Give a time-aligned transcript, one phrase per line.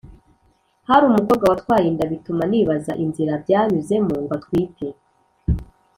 [0.89, 4.87] hari umukobwa watwaye inda bituma nibaza inzira byanyuzemo ngo atwite